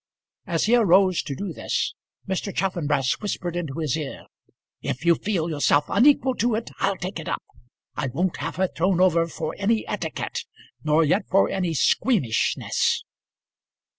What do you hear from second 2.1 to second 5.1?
Mr. Chaffanbrass whispered into his ear, "If